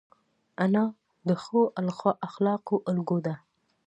[0.63, 0.83] انا
[1.27, 1.61] د ښو
[2.27, 3.35] اخلاقو الګو ده